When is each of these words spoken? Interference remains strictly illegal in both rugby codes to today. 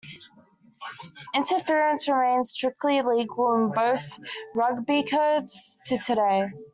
Interference 1.35 2.09
remains 2.09 2.49
strictly 2.49 2.97
illegal 2.97 3.53
in 3.53 3.69
both 3.71 4.17
rugby 4.55 5.03
codes 5.03 5.77
to 5.85 5.95
today. 5.99 6.47